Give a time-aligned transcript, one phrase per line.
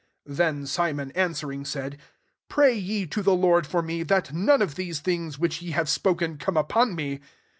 [0.25, 1.99] 24 Then Simon ering, said,"
[2.49, 5.69] Pray ye to i the Lord for me, that none of these things which ye
[5.73, 7.19] have spoken come upon me."